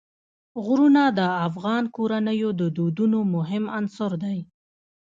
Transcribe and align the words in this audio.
غرونه 0.63 1.03
د 1.17 1.19
افغان 1.47 1.83
کورنیو 1.95 2.49
د 2.59 2.61
دودونو 2.77 3.19
مهم 3.35 3.63
عنصر 3.77 4.11
دی. 4.23 4.39